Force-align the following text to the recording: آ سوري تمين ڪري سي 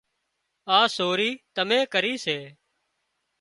آ 0.77 0.79
سوري 0.95 1.31
تمين 1.55 1.83
ڪري 1.93 2.13
سي 2.25 2.37